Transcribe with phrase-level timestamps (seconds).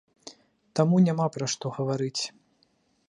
[0.79, 2.21] Таму няма пра што гаварыць.